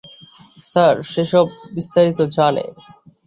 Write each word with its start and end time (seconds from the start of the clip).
Sir, 0.63 0.95
সে 1.03 1.23
সব 1.25 1.45
বিস্তারিত 1.75 2.19
জানে। 2.35 2.65